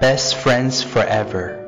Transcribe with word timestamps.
Best 0.00 0.36
friends 0.36 0.80
forever. 0.80 1.58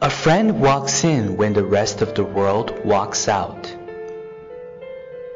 A 0.00 0.10
friend 0.10 0.60
walks 0.60 1.04
in 1.04 1.36
when 1.36 1.52
the 1.52 1.62
rest 1.64 2.02
of 2.02 2.16
the 2.16 2.24
world 2.24 2.84
walks 2.84 3.28
out. 3.28 3.72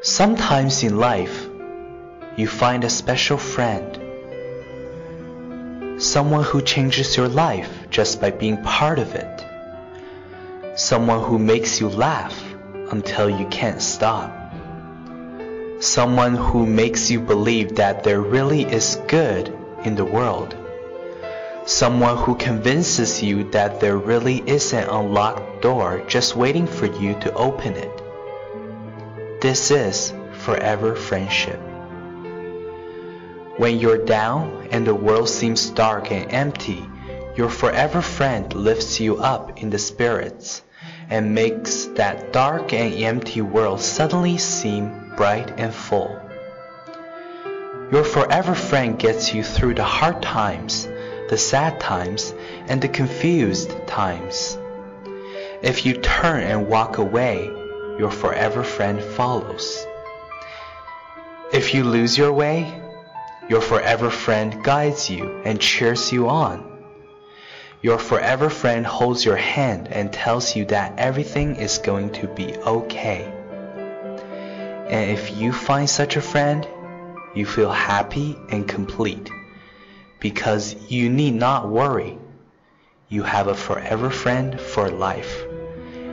Sometimes 0.03 0.83
in 0.83 0.99
life, 0.99 1.47
you 2.37 2.49
find 2.49 2.83
a 2.83 2.91
special 2.91 3.39
friend. 3.39 4.03
Someone 6.03 6.43
who 6.43 6.61
changes 6.61 7.17
your 7.17 7.29
life 7.29 7.87
just 7.89 8.21
by 8.21 8.33
being 8.33 8.61
part 8.65 8.99
of 8.99 9.15
it. 9.15 9.45
Someone 10.77 11.23
who 11.23 11.39
makes 11.39 11.81
you 11.81 11.89
laugh 11.89 12.37
until 12.91 13.31
you 13.31 13.47
can't 13.47 13.81
stop. 13.81 14.46
Someone 15.87 16.35
who 16.35 16.67
makes 16.67 17.13
you 17.13 17.21
believe 17.21 17.77
that 17.77 18.03
there 18.03 18.21
really 18.21 18.65
is 18.65 19.01
good 19.07 19.57
in 19.85 19.95
the 19.95 20.05
world. 20.05 20.57
Someone 21.65 22.17
who 22.17 22.35
convinces 22.35 23.23
you 23.23 23.45
that 23.53 23.79
there 23.79 23.97
really 23.97 24.39
is 24.51 24.73
an 24.73 24.89
unlocked 24.89 25.63
door 25.63 26.03
just 26.09 26.35
waiting 26.35 26.67
for 26.67 26.87
you 26.87 27.15
to 27.21 27.33
open 27.35 27.75
it. 27.75 28.03
This 29.41 29.71
is 29.71 30.13
forever 30.33 30.97
friendship. 30.97 31.61
When 33.57 33.79
you're 33.79 34.05
down 34.05 34.67
and 34.73 34.85
the 34.85 34.95
world 34.95 35.29
seems 35.29 35.71
dark 35.71 36.11
and 36.11 36.33
empty, 36.33 36.85
your 37.37 37.49
forever 37.49 38.03
friend 38.03 38.53
lifts 38.53 38.99
you 38.99 39.19
up 39.19 39.63
in 39.63 39.71
the 39.71 39.79
spirits 39.79 40.63
and 41.09 41.33
makes 41.33 41.85
that 41.95 42.33
dark 42.33 42.73
and 42.73 42.93
empty 42.93 43.41
world 43.41 43.81
suddenly 43.81 44.37
seem 44.37 45.06
bright 45.17 45.53
and 45.59 45.75
full. 45.75 46.21
Your 47.91 48.05
forever 48.05 48.55
friend 48.55 48.99
gets 48.99 49.33
you 49.33 49.43
through 49.43 49.75
the 49.75 49.85
hard 49.85 50.21
times, 50.21 50.89
the 51.29 51.39
sad 51.39 51.81
times, 51.81 52.35
and 52.69 52.83
the 52.83 52.89
confused 52.89 53.71
times. 53.87 54.59
If 55.63 55.87
you 55.87 55.95
turn 55.95 56.43
and 56.43 56.69
walk 56.69 56.99
away, 56.99 57.45
your 57.99 58.11
forever 58.11 58.63
friend 58.63 59.03
follows. 59.03 59.87
If 61.53 61.75
you 61.75 61.85
lose 61.85 62.19
your 62.19 62.33
way, 62.33 62.83
your 63.49 63.61
forever 63.61 64.11
friend 64.11 64.65
guides 64.65 65.09
you 65.09 65.43
and 65.45 65.61
cheers 65.61 66.13
you 66.13 66.29
on. 66.29 66.65
Your 67.83 67.99
forever 67.99 68.51
friend 68.51 68.85
holds 68.85 69.25
your 69.25 69.37
hand 69.37 69.89
and 69.93 70.13
tells 70.13 70.57
you 70.57 70.65
that 70.67 70.99
everything 70.99 71.55
is 71.55 71.79
going 71.79 72.11
to 72.15 72.27
be 72.27 72.57
okay. 72.57 73.33
And 74.89 75.11
if 75.11 75.37
you 75.37 75.53
find 75.53 75.89
such 75.89 76.17
a 76.17 76.21
friend, 76.21 76.67
you 77.35 77.45
feel 77.45 77.71
happy 77.71 78.39
and 78.51 78.67
complete 78.67 79.31
because 80.21 80.75
you 80.91 81.09
need 81.09 81.35
not 81.35 81.69
worry. 81.69 82.19
You 83.09 83.23
have 83.23 83.47
a 83.47 83.55
forever 83.55 84.11
friend 84.11 84.61
for 84.61 84.89
life, 84.89 85.45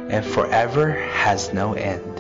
and 0.10 0.26
forever 0.26 0.92
has 0.92 1.54
no 1.54 1.74
end. 1.74 2.13